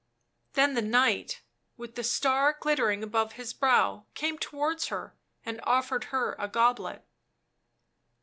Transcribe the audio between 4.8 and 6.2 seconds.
her and offered